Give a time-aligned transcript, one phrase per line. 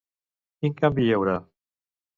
[0.61, 1.39] Quin canvi hi haurà?